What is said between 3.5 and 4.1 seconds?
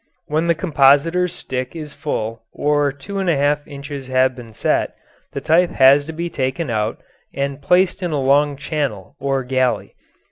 inches